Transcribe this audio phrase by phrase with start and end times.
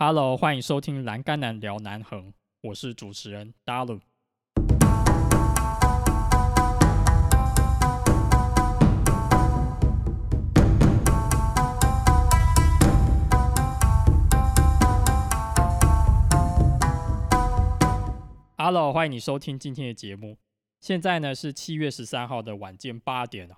[0.00, 2.28] Hello，欢迎收听《栏杆男聊南横》，
[2.60, 4.00] 我是主持人 Dalu。
[18.56, 20.38] Hello，欢迎你收听今天的节目。
[20.80, 23.56] 现在呢是七月十三号的晚间八点啊。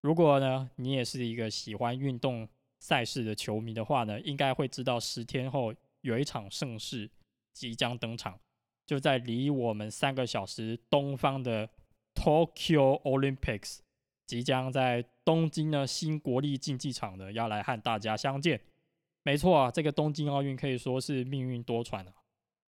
[0.00, 2.48] 如果呢你也是一个喜欢运动
[2.84, 5.72] 赛事的球迷的话呢，应该会知道十天后
[6.02, 7.10] 有一场盛事
[7.54, 8.38] 即将登场，
[8.84, 11.66] 就在离我们三个小时东方的
[12.14, 13.78] Tokyo Olympics
[14.26, 18.60] 即将在东京呢新国立竞技场呢要来和大家相见。
[19.22, 22.12] 没错啊，这个东京奥运可以说是命运多舛啊。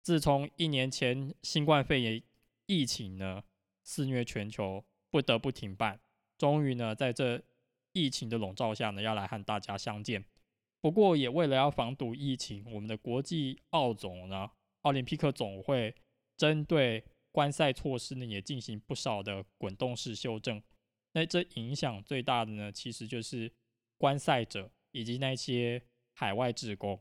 [0.03, 2.21] 自从一年前新冠肺炎
[2.67, 3.45] 疫情呢
[3.85, 6.01] 肆虐全球，不得不停办，
[6.37, 7.41] 终于呢在这
[7.93, 10.25] 疫情的笼罩下呢，要来和大家相见。
[10.81, 14.51] 不过也为了要防堵疫情，我们的国际奥总呢，
[14.83, 15.95] 奥林匹克总会
[16.37, 20.63] 针对观赛措施呢，也进行不少的滚动式修正。
[21.13, 23.53] 那这影响最大的呢，其实就是
[23.99, 25.83] 观赛者以及那些
[26.15, 26.99] 海外职工。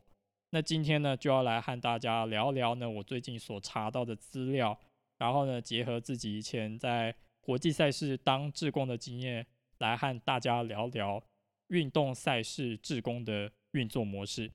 [0.49, 4.77] 那今天呢，就要来和大家聊聊呢，我最近所查到的资料，
[5.19, 9.45] 然后呢，结合自己以前在国际赛事当志工的经验，
[9.79, 11.21] 来和大家聊聊
[11.67, 14.51] 运动赛事志工的运作模式。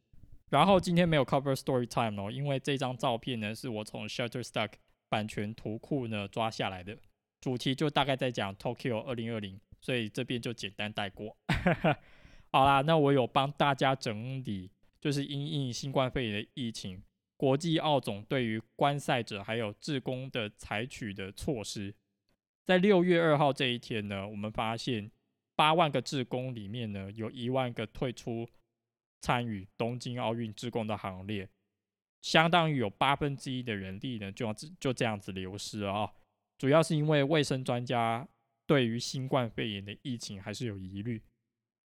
[0.51, 4.71] 然后今天没有 cover story time 哦，因为这张照片呢，是我从 Shutterstock
[5.09, 6.97] 版权图库呢抓下来的，
[7.41, 11.37] 主题就大概在讲 Tokyo 二零二零，所以这边就简单带过。
[12.53, 14.71] 好啦，那我有帮大家整理。
[15.01, 17.03] 就是因应新冠肺炎的疫情，
[17.37, 21.95] 国际奥总对于观赛者还有志工的采取的措施，
[22.65, 25.11] 在六月二号这一天呢，我们发现
[25.57, 28.49] 八万个志工里面呢，有一万个退出
[29.21, 31.49] 参与东京奥运志工的行列，
[32.23, 36.13] 相当于有八分之一的人力呢，就要就这样子流失了啊。
[36.59, 38.27] 主要是因为卫生专家
[38.67, 41.23] 对于新冠肺炎的疫情还是有疑虑。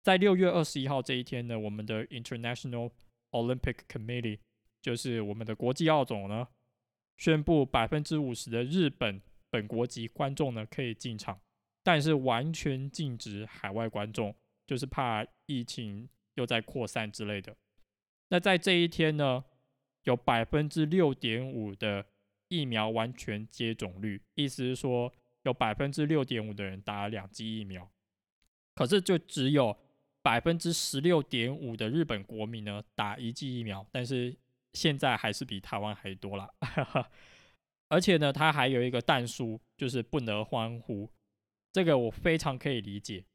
[0.03, 2.91] 在六月二十一号这一天呢，我们的 International
[3.31, 4.39] Olympic Committee
[4.81, 6.47] 就是我们的国际奥总呢，
[7.17, 11.39] 宣布百分之五十的日本本国籍观众呢可以进场，
[11.85, 14.35] 但是完全禁止海外观众，
[14.65, 17.55] 就是怕疫情又在扩散之类的。
[18.29, 19.45] 那在这一天呢，
[20.03, 22.07] 有百分之六点五的
[22.47, 25.13] 疫苗完全接种率，意思是说
[25.43, 27.89] 有百分之六点五的人打了两剂疫苗，
[28.73, 29.77] 可是就只有。
[30.25, 34.35] 百分之十六点五的日本国民呢打一剂疫苗，但是
[34.73, 36.51] 现在还是比台湾还多了。
[37.89, 41.07] 而且呢，他还有一个弹书，就是不能欢呼，
[41.75, 43.25] 这个我非常可以理解。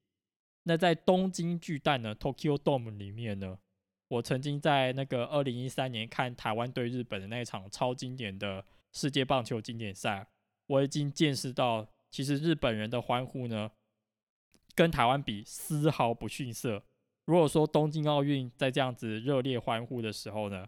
[0.63, 3.59] 那在东京巨蛋呢 （Tokyo Dome） 里面呢，
[4.09, 10.27] 我曾经在那个二零一三年看台湾对日本的那一场超经典的世界棒球经典赛，
[10.69, 13.71] 我已经见识到，其实日本人的欢呼呢。
[14.75, 16.83] 跟台湾比丝毫不逊色。
[17.27, 20.67] 如果说东京奥运在这样子热烈欢呼的时候呢，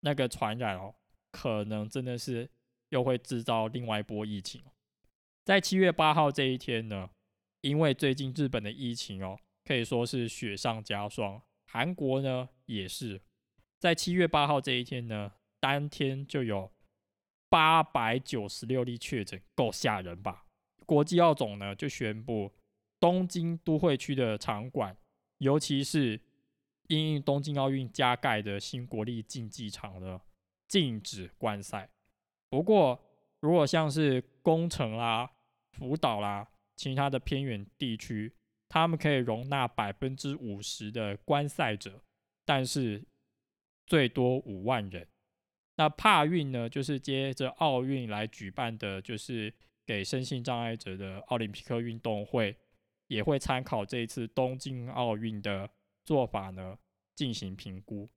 [0.00, 0.94] 那个传染哦，
[1.30, 2.48] 可能真的是
[2.88, 4.62] 又会制造另外一波疫情。
[5.44, 7.10] 在七月八号这一天呢，
[7.62, 11.42] 因为最近日本的疫情哦，可以说是雪上加霜。
[11.66, 13.20] 韩国呢也是，
[13.80, 16.70] 在七月八号这一天呢，当天就有
[17.48, 20.44] 八百九十六例确诊，够吓人吧？
[20.86, 22.52] 国际奥总呢就宣布。
[23.00, 24.96] 东京都会区的场馆，
[25.38, 26.20] 尤其是
[26.86, 30.20] 因应东京奥运加盖的新国立竞技场呢，
[30.68, 31.90] 禁止观赛。
[32.48, 33.02] 不过，
[33.40, 35.30] 如果像是工程啦、
[35.70, 38.34] 福岛啦、其他的偏远地区，
[38.68, 42.02] 他们可以容纳百分之五十的观赛者，
[42.44, 43.04] 但是
[43.86, 45.08] 最多五万人。
[45.76, 49.54] 那帕运呢，就是接着奥运来举办的，就是
[49.86, 52.58] 给身心障碍者的奥林匹克运动会。
[53.08, 55.68] 也会参考这一次东京奥运的
[56.02, 56.78] 做法呢
[57.14, 58.08] 进行评估。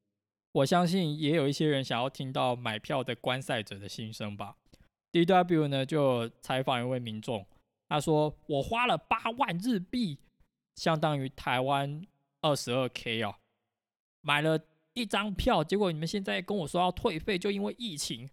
[0.53, 4.55] 我相信也有一些人想要听到买票的观赛者的心声吧。
[5.23, 7.45] DW 呢就采访一位民众，
[7.87, 10.19] 他说：“我花了八万日币，
[10.75, 12.05] 相当于台湾
[12.41, 13.33] 二十二 K 哦，
[14.19, 14.59] 买了
[14.93, 18.29] 一张票，结果你们现在跟我说要退费，就因为疫情。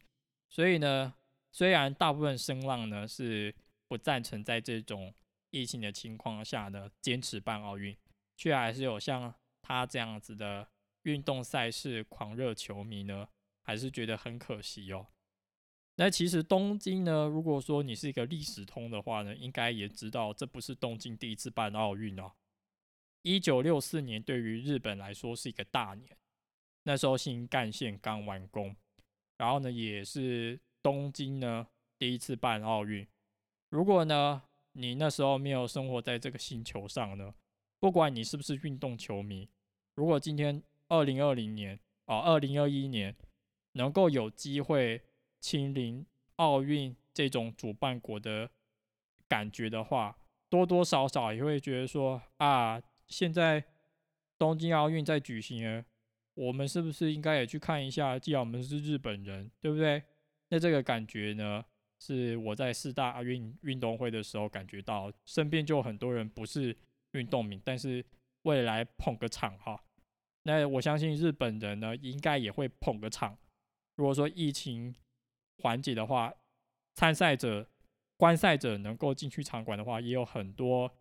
[0.49, 1.15] 所以呢，
[1.53, 3.55] 虽然大部分声浪呢是
[3.87, 5.15] 不赞成在这种。”
[5.55, 7.95] 疫情的情况下呢，坚持办奥运，
[8.39, 10.67] 却还是有像他这样子的
[11.03, 13.29] 运动赛事狂热球迷呢，
[13.61, 15.07] 还是觉得很可惜哦。
[15.97, 22.33] 那其实东京呢，如果说你是一个历史通的话呢，应该也知道这不是东京第一次办奥运哦。
[23.23, 26.17] 一九六四年对于日本来说是一个大年，
[26.85, 28.75] 那时候新干线刚完工，
[29.37, 31.69] 然后呢，也是东京呢
[31.99, 33.07] 第一次办奥运。
[33.69, 34.43] 如果呢，
[34.73, 37.35] 你那时候没有生活在这个星球上呢，
[37.79, 39.49] 不管你是不是运动球迷，
[39.95, 43.15] 如果今天二零二零年哦，二零二一年
[43.73, 45.01] 能够有机会
[45.43, 46.07] 亲临
[46.37, 48.49] 奥运这种主办国的
[49.29, 50.17] 感觉的话，
[50.49, 53.63] 多多少少也会觉得说啊，现在
[54.39, 55.85] 东京奥运在举行了。
[56.35, 58.19] 我们是不是应该也去看一下？
[58.19, 60.03] 既然我们是日本人，对不对？
[60.49, 61.63] 那这个感觉呢，
[61.99, 66.75] 是我在四大运运动会的时候感觉到，身边就很多人不是
[67.13, 68.03] 运动迷，但是
[68.43, 69.79] 未来捧个场哈。
[70.45, 73.37] 那我相信日本人呢，应该也会捧个场。
[73.97, 74.95] 如果说疫情
[75.63, 76.35] 缓解的话，
[76.95, 77.69] 参赛者、
[78.17, 80.93] 观赛者能够进去场馆的话，也有很多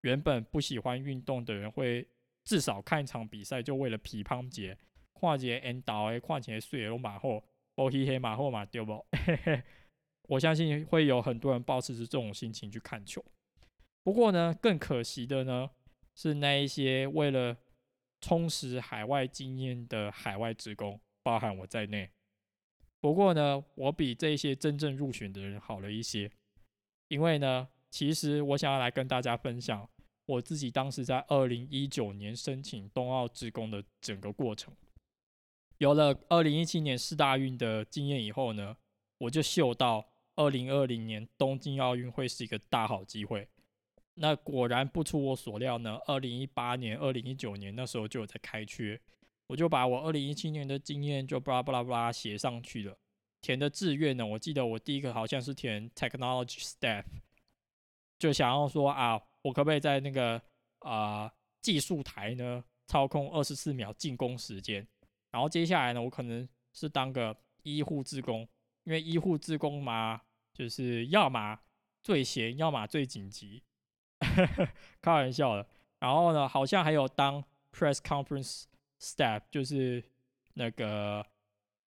[0.00, 2.06] 原本不喜欢运动的人会。
[2.44, 4.76] 至少看一场比赛，就为了皮乓节，
[5.12, 7.44] 跨节 N 岛诶，跨节水龙马后，
[7.76, 9.06] 波黑黑马后嘛，对不？
[10.26, 13.24] 我相信会有很多人抱持着这种心情去看球。
[14.02, 15.70] 不过呢，更可惜的呢，
[16.16, 17.56] 是那一些为了
[18.20, 22.10] 充实海外经验的海外职工，包含我在内。
[23.02, 26.30] 不过呢，我比这些真正入选的人好了一些，
[27.08, 29.86] 因为呢，其实我想要来跟大家分享。
[30.24, 34.72] 我自己当时在二零一九年申请冬奥职工的整个过程，
[35.78, 38.76] 有了二零一七年四大运的经验以后呢，
[39.18, 40.06] 我就嗅到
[40.36, 43.48] 二零二零年东京奥运会是一个大好机会。
[44.14, 48.98] 那果然不出我所料呢，二零一八年、二零一九年那时候就有在开缺，
[49.52, 52.96] 我就把我二零一七年的经验就巴拉巴拉巴拉写上去了。
[53.42, 57.04] 填的志愿呢，我记得我第一个好像是填 technology staff，
[58.18, 59.20] 就想要说啊。
[59.42, 60.40] 我可不可以在那个
[60.78, 61.28] 啊
[61.60, 64.86] 技术台呢操控二十四秒进攻时间？
[65.32, 68.48] 然后接下来呢，我可能是当个医护职工，
[68.84, 70.22] 因为医护职工嘛，
[70.54, 71.58] 就是要么
[72.04, 73.64] 最闲，要么最紧急，
[75.02, 75.66] 开玩笑的。
[75.98, 78.66] 然后呢，好像还有当 press conference
[79.02, 80.02] staff，就是
[80.54, 81.26] 那个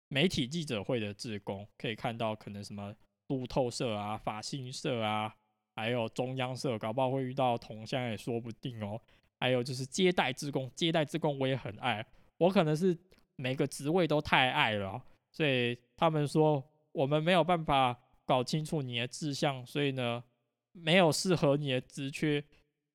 [0.07, 2.95] 媒体记者会的志工，可以看到可能什么
[3.27, 5.35] 路透社啊、法新社啊。
[5.77, 8.99] 还有中央社，搞不好会遇到同乡也说不定哦。
[9.41, 12.05] 还有就是接待职工，接待职工我也很爱，
[12.37, 12.97] 我可能是
[13.35, 15.03] 每个职位都太爱了，
[15.33, 16.63] 所以他们说
[16.93, 20.23] 我们没有办法搞清楚你的志向，所以呢
[20.71, 22.41] 没有适合你的职缺。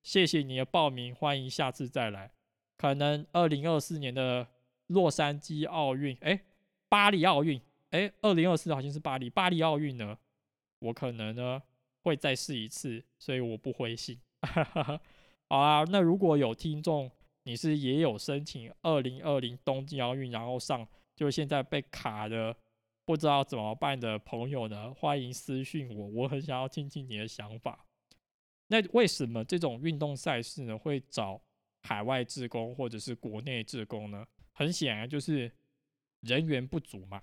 [0.02, 2.32] 谢谢你的报名，欢迎下次再来。
[2.80, 4.46] 可能二零二四年的
[4.86, 6.40] 洛杉矶奥运，哎，
[6.88, 7.60] 巴黎奥运，
[7.90, 10.16] 哎，二零二四好像是巴黎，巴黎奥运呢，
[10.78, 11.62] 我可能呢。
[12.02, 14.18] 会再试一次，所以我不灰心。
[15.50, 17.10] 好啊，那如果有听众，
[17.42, 22.56] 你是也有申请二零二零东京奥运，然后上，就现在被卡的，
[23.04, 24.94] 不知道怎么办的朋友呢？
[24.94, 27.84] 欢迎私信我，我很想要听听你的想法。
[28.68, 31.38] 那为什么这种运动赛事呢会找
[31.82, 34.26] 海外志工或者是国内志工呢？
[34.52, 35.50] 很显然就是
[36.20, 37.22] 人员不足嘛。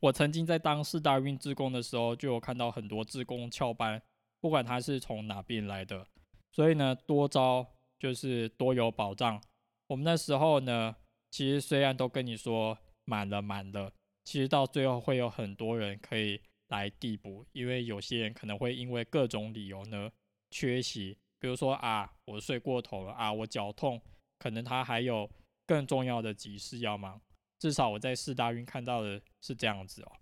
[0.00, 4.02] 我曾经在当四大运志工的时候，就有看到很多志工翘班，
[4.40, 6.06] 不管他是从哪边来的，
[6.52, 7.66] 所以呢，多招
[7.98, 9.42] 就是多有保障。
[9.86, 10.94] 我们那时候呢，
[11.30, 12.76] 其实虽然都跟你说
[13.06, 13.90] 满了满了，
[14.24, 20.10] 其实到最后会有很多人可以来递补，因为有些人可能会因为各种理由呢
[20.50, 24.00] 缺席，比如说啊，我睡过头了啊，我脚痛，
[24.38, 25.30] 可能他还有
[25.66, 27.20] 更重要的急事要忙。
[27.58, 30.12] 至少我在四大运看到的是这样子哦。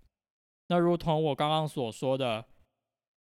[0.67, 2.47] 那如同我刚刚所说的，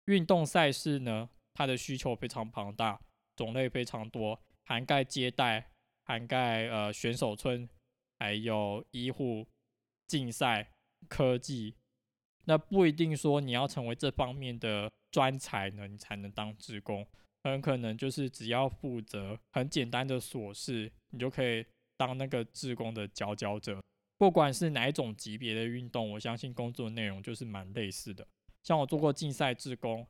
[0.06, 3.00] 运动赛事呢，它的需求非常庞大，
[3.36, 5.72] 种类非常多，涵盖接待、
[6.06, 7.70] 涵盖呃选手村，
[8.18, 9.48] 还有医护、
[10.08, 10.72] 竞赛、
[11.08, 11.76] 科技。
[12.46, 17.08] 那不一定说你要成为这方面的专才呢，你才能当职工。
[17.44, 21.66] 很可能就是只要负责很简单的琐事，你就可以
[21.98, 23.80] 当那个志工的佼佼者。
[24.18, 28.28] 不管是哪一种级别的运动，我相信工作内容就是蛮类似的。
[28.64, 30.06] 像我做过竞赛志工，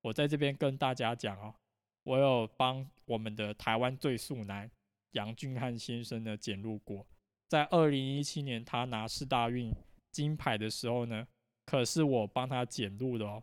[0.00, 1.54] 我在这边跟大家讲哦，
[2.02, 4.68] 我有帮我们的台湾最速男
[5.12, 7.06] 杨俊汉先生呢检录过。
[7.48, 9.72] 在二零一七年他拿四大运
[10.10, 11.24] 金牌的时候呢，
[11.64, 13.40] 可是我帮他检录的哦。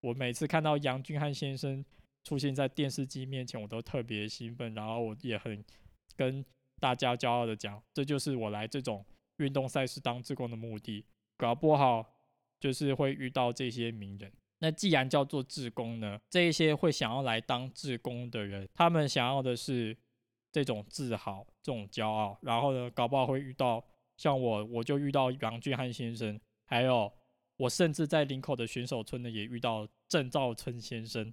[0.00, 1.84] 我每次看到杨俊汉先生
[2.28, 5.64] 出现在电视机面前，我都特别兴奋，然后我也很
[6.16, 6.44] 跟
[6.78, 9.04] 大家骄傲的讲，这就是我来这种。
[9.38, 11.06] 运动赛事当志工的目的，
[11.36, 12.04] 搞不好
[12.58, 14.32] 就是会遇到这些名人。
[14.58, 19.96] 那既然叫做志工呢，这一些会想要来当志工的人，他们想要的是
[20.50, 22.36] 这种自豪、这种骄傲。
[22.42, 23.80] 然后呢，搞不好会遇到
[24.16, 27.12] 像我我就遇到杨俊汉先生，还有
[27.58, 31.32] 我甚至在林口的选手村呢也遇到郑兆春先生，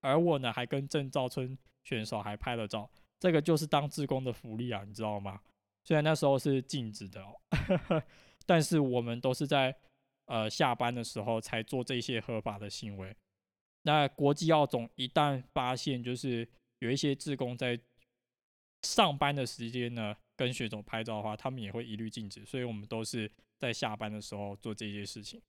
[0.00, 5.40] 而我呢还跟郑兆春选手还拍了照，这个就是当志工的福利啊，你知道吗？
[5.84, 7.34] 虽然那时候是禁止的，哦，
[8.46, 9.74] 但是我们都是在
[10.26, 13.14] 呃下班的时候才做这些合法的行为。
[13.82, 16.48] 那国际奥总一旦发现就是
[16.78, 17.78] 有一些志工在
[18.82, 22.44] 上班的时间呢跟选手拍照的话，他们也会一律禁止。
[22.44, 25.42] 所以我们都是在下班的时候做这些事情。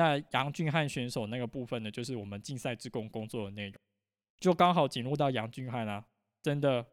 [0.00, 3.74] 那杨俊汉选手那个部分呢，就是我们竞赛志工工作的内容，
[4.38, 6.02] 就刚好进入到杨俊汉啊，
[6.42, 6.86] 真的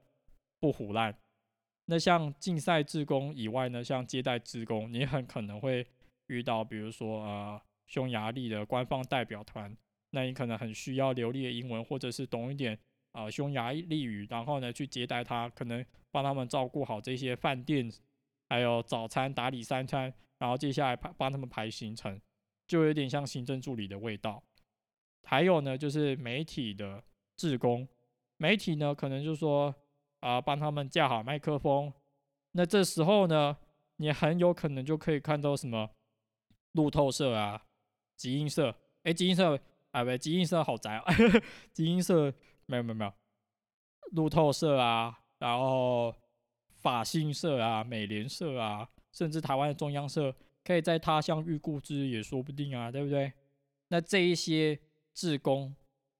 [0.60, 1.18] 不胡烂。
[1.86, 5.88] 那像竞赛志工以外呢，像接待志工，你很可能会
[6.28, 9.74] 遇到，比如说呃匈牙利的官方代表团，
[10.10, 12.78] 那你可能很需要流利的英文，或者是懂一点
[13.14, 17.90] 啊匈牙利语，然后呢去接待他，可能帮他们照顾好这些饭店，
[18.50, 22.20] 还有早餐打理三餐，然后接下来排帮他们排行程，
[22.68, 24.44] 就有点像行政助理的味道。
[25.24, 27.04] 还有呢，就是媒体的
[27.36, 27.88] 志工，
[28.38, 29.74] 媒体呢可能就说。
[30.20, 31.94] 啊，帮他们架好麦克风。
[32.54, 33.56] 那这时候呢，
[33.98, 35.92] 你很有可能就可以看到什么
[36.72, 37.64] 路透社啊、
[38.16, 38.76] 集英社。
[39.04, 39.58] 哎，集英社
[39.92, 41.06] 啊，不，集英社好宅啊。
[41.72, 42.34] 集英社
[42.66, 43.14] 没有没有没有，
[44.14, 46.14] 路透社啊，然后
[46.78, 50.36] 法新社啊、美联社啊，甚至台湾的中央社，
[50.68, 53.32] 可以在他乡遇故知也说不定啊，对不对？
[53.88, 54.78] 那这一些
[55.14, 55.74] 志工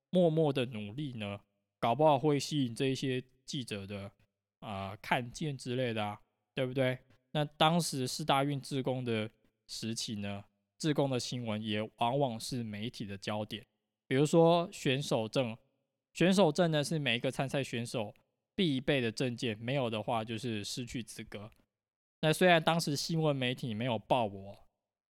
[0.10, 1.42] 默默的努力呢，
[1.80, 3.22] 搞不好会吸引这一些。
[3.48, 4.12] 记者的
[4.60, 6.20] 啊看见之类的啊，
[6.54, 7.00] 对不对？
[7.32, 9.32] 那当时四大运自工的
[9.68, 10.44] 时期呢，
[10.78, 13.66] 自工的新闻也往往是媒体的焦点。
[14.06, 15.58] 比如说选手证，
[16.14, 18.14] 选手证呢是每一个参赛选手
[18.54, 21.50] 必备的证件，没有的话就是失去资格。
[22.22, 24.58] 那虽然当时新闻媒体没有报我，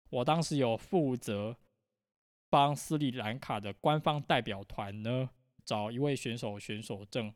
[0.10, 1.56] 我当时有负责
[2.50, 5.30] 帮斯里兰卡的官方代表团呢
[5.64, 7.34] 找一位选手选手证。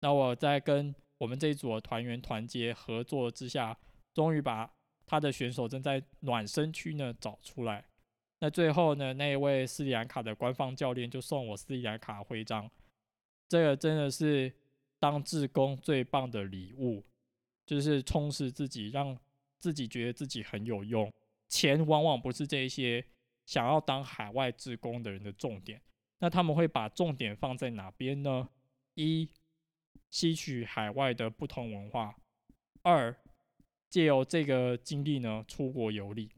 [0.00, 3.76] 那我在跟我们这一组的团员团结合作之下，
[4.14, 4.70] 终于把
[5.04, 7.84] 他的选手证在暖身区呢找出来。
[8.40, 12.70] 那最后呢，那一位斯里兰卡的官方教练就送我斯里兰卡徽章。
[13.48, 14.52] 这个真的是
[14.98, 17.04] 当志工最棒的礼物，
[17.66, 19.18] 就是充实自己，让
[19.58, 21.12] 自己觉得自己很有用。
[21.48, 23.04] 钱往往不是这些
[23.44, 25.82] 想要当海外职工的人的重点。
[26.18, 28.48] 那他们会把重点放在哪边呢？
[28.94, 29.28] 一
[30.08, 32.16] 吸取海外的不同文化，
[32.82, 33.14] 二
[33.90, 36.30] 借由这个经历呢出国游历。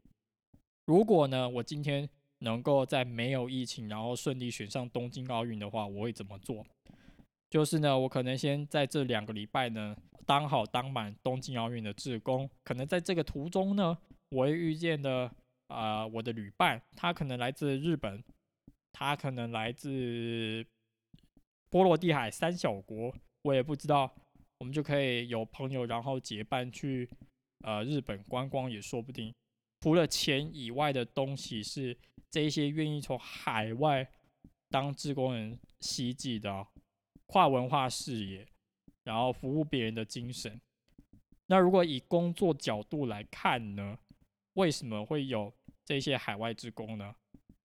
[0.85, 2.09] 如果呢我今天
[2.39, 6.65] 能够在没有疫情，然后顺利选上东京奥运的话，我会怎么做？
[7.49, 13.97] 就是呢我可能先在这两个礼拜呢当好当满东京奥运的志工，可能在这个途中呢
[14.29, 15.31] 我会遇见的
[15.67, 18.23] 啊我的旅伴，他可能来自日本，
[18.93, 20.63] 他可能来自
[21.69, 23.13] 波罗的海三小国。
[23.43, 24.13] 我也不知道，
[24.59, 27.09] 我们就可以有朋友，然后结伴去
[27.63, 29.33] 呃日本观光也说不定。
[29.81, 31.97] 除了钱以外的东西，是
[32.29, 34.07] 这些愿意从海外
[34.69, 36.67] 当志工人希冀的
[37.29, 38.47] 跨文化视野，
[39.03, 40.59] 然后服务别人的精神。
[41.45, 43.99] 那如果以工作角度来看呢？
[44.53, 45.53] 为什么会有
[45.85, 47.15] 这些海外职工呢？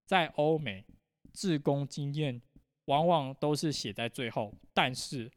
[0.06, 0.84] 在欧美，
[1.32, 2.42] 志工经验
[2.84, 5.32] 往往都是写在最后，但是。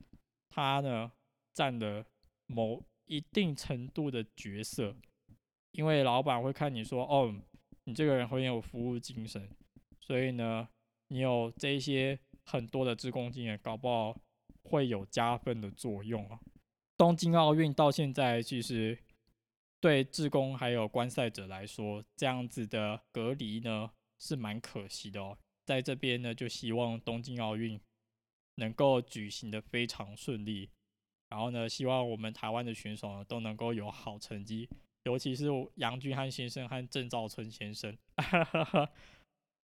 [0.50, 1.12] 他呢
[1.54, 2.04] 占了
[2.48, 4.96] 某一定程度的角色，
[5.72, 7.32] 因为老板会看你说，哦，
[7.84, 9.48] 你这个人很有服务精神，
[10.02, 10.68] 所以呢，
[11.10, 12.18] 你有这些
[12.48, 14.20] 很多的自贡经验，搞不好
[14.64, 16.40] 会有加分的作用啊。
[16.98, 18.98] 东京奥运到现在，其实
[19.80, 25.38] 对志工还有观赛者来说，这样子的隔离呢是蛮可惜的哦。
[25.66, 27.80] 在这边呢，就希望东京奥运。
[28.60, 30.68] 能够举行的非常顺利，
[31.30, 34.68] 然后呢，希望我们台湾的选手呢都能够有好成绩，
[35.04, 37.96] 尤其是杨俊汉先生和郑兆春先生。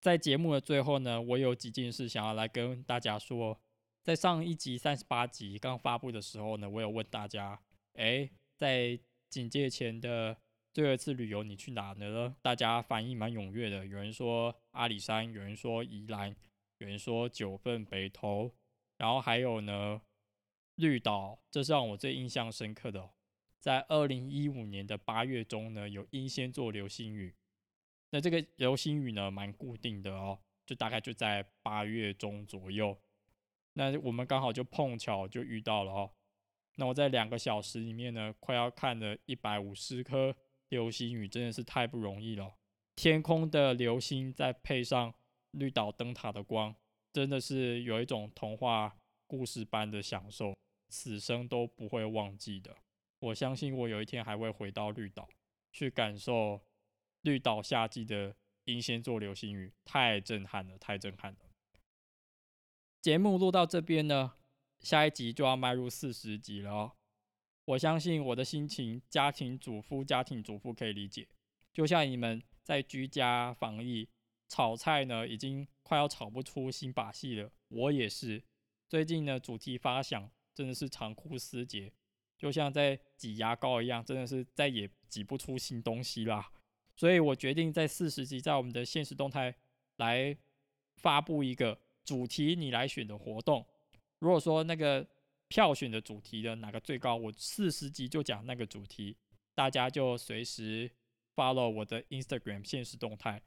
[0.03, 3.59] 在节目的最后呢，我有几件事想要来跟大家说。
[4.03, 7.63] 在上一集三十八集刚发布的时候呢，我有问大家，
[7.95, 8.99] 哎，在
[9.31, 10.37] 警戒前的
[10.73, 12.35] 最后一次旅游你去哪呢？
[12.43, 16.35] 大家反应蛮踊跃的，有人说阿里山，有人说宜兰，
[16.79, 18.51] 有人说九份北投。
[18.99, 20.03] 然后还有呢，
[20.75, 23.11] 绿岛，这是让我最印象深刻的。
[23.61, 27.37] 在二零一五年的八月中呢，有英仙座流星雨。
[28.13, 32.97] 那这个流星雨呢，蛮固定的哦，就大概就在八月中左右。
[33.73, 36.11] 那我们刚好就碰巧就遇到了哦。
[36.77, 40.37] 那我在两个小时里面呢，快要看了一百五十颗
[40.69, 42.55] 流星雨真的是太不容易了。
[42.97, 45.15] 天空的流星再配上
[45.53, 46.77] 绿岛灯塔的光，
[47.15, 48.95] 真的是有一种童话
[49.27, 50.55] 故事般的享受，
[50.91, 52.77] 此生都不会忘记的。
[53.21, 55.27] 我相信我有一天还会回到绿岛，
[55.73, 56.61] 去感受
[57.23, 61.39] 绿岛夏季的英仙座流星雨，太震撼了，太震撼了。
[63.01, 64.35] 节目录到这边呢，
[64.81, 66.93] 下一集就要迈入四十集了哦。
[67.65, 71.27] 我相信我的心情，家庭主妇、家庭主妇可以理解。
[71.73, 74.09] 就像你们在居家防疫
[74.49, 77.51] 炒菜呢，已经快要炒不出新把戏了。
[77.69, 78.43] 我也是，
[78.89, 81.93] 最近呢主题发想真的是长枯思竭，
[82.37, 86.53] 就像在挤牙膏一样，真的是再也挤不出新东西啦。
[86.97, 89.55] 所以我决定在四十集，在我们的现实动态
[89.97, 90.37] 来
[90.97, 93.67] 发布一个主题你来选的活动。
[94.19, 95.07] 如果说那个。
[95.49, 97.15] 票选的主题的哪个最高？
[97.15, 99.15] 我四十集就讲那个主题，
[99.55, 100.91] 大家就随时
[101.37, 103.43] follow 我的 Instagram 现实动态。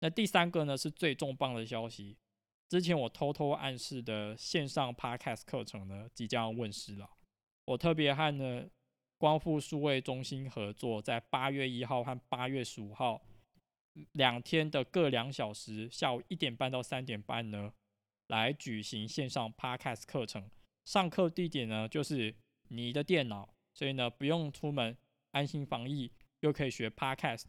[0.00, 2.18] 那第三个呢是最重磅的消息，
[2.68, 7.08] 之前我偷偷暗示的线上 podcast 课程呢即将问世了。
[7.64, 8.68] 我特别和呢
[9.18, 13.20] 光复数位中心合作，在八月一号和八月十五号
[14.12, 17.72] 两天的各两小时，下午一点半到三点半呢，
[18.28, 20.48] 来举行线上 podcast 课程。
[20.84, 22.34] 上课地点呢，就是
[22.68, 24.96] 你的电脑，所以呢不用出门，
[25.32, 27.44] 安心防疫，又可以学 Podcast。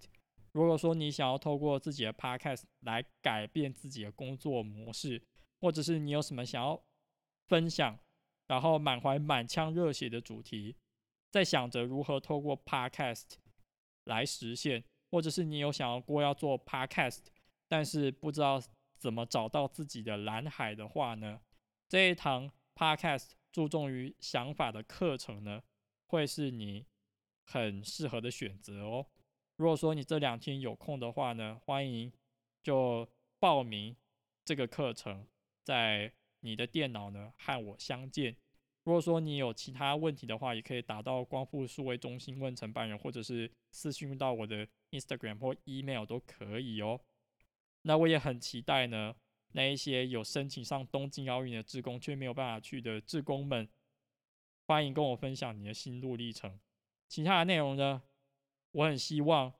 [0.51, 5.21] 如果说你想要透过自己的 Podcast 来改变自己的工作模式，
[5.61, 6.81] 或者是你有什么想要
[7.47, 7.99] 分享，
[8.47, 10.75] 然后满怀满腔热血的主题，
[11.29, 13.33] 在想着如何透过 Podcast
[14.05, 17.25] 来实现，或者是你有想要过要做 Podcast，
[17.67, 18.61] 但是不知道
[18.97, 21.41] 怎么找到自己的蓝海的话呢，
[21.87, 22.51] 这一堂。
[22.75, 25.61] Podcast 注重于想法的课程呢，
[26.05, 26.85] 会是你
[27.43, 29.05] 很适合的选择哦。
[29.57, 32.09] 如果说你这两天有空的话呢，欢迎
[32.63, 33.05] 就
[33.37, 33.93] 报名
[34.45, 35.27] 这个课程，
[35.61, 38.37] 在你的电脑呢和我相见。
[38.89, 46.99] 如果说你有其他问题的话，也可以打到光复数位中心问承办人，或者是私信到我的 Instagram 或 email 都可以哦。
[47.83, 49.15] 那我也很期待呢。
[49.51, 53.69] 那一些有申请上东京奥运的志工却没有办法去的志工们，
[54.65, 56.59] 欢迎跟我分享你的心路历程。
[57.07, 58.01] 其他的内容呢，
[58.71, 59.53] 我很希望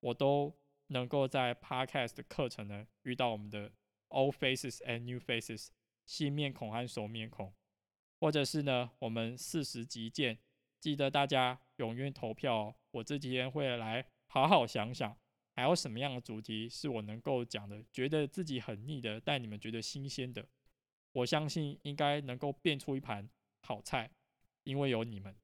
[0.00, 0.52] 我都
[0.88, 3.70] 能够在 Podcast 的课程呢遇到我们的
[4.08, 5.68] Old Faces and New Faces
[6.04, 7.54] 新面孔和熟面孔，
[8.24, 10.38] 或者是呢我们四十集见。
[10.80, 15.14] 记得大家踊跃投票哦，我这几天会来好好想想。
[15.52, 17.84] 还有什么样的主题是我能够讲的？
[17.92, 20.42] 觉得自己很腻的，但你们觉得新鲜的，
[21.12, 23.28] 我相信应该能够变出一盘
[23.60, 24.10] 好菜，
[24.62, 25.36] 因为有你们。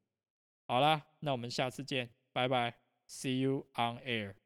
[0.67, 4.37] 好啦，那我们下次见，拜拜，See you on air。